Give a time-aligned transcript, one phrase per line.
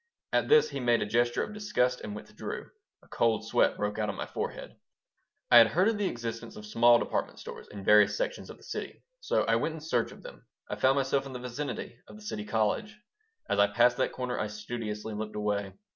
[0.33, 2.71] At this he made a gesture of disgust and withdrew.
[3.03, 4.75] A cold sweat broke out on my forehead
[5.51, 8.63] I had heard of the existence of small department stores in various sections of the
[8.63, 12.15] city, so I went in search of them I found myself in the vicinity of
[12.15, 12.99] the City College.
[13.47, 15.71] As I passed that corner I studiously looked away.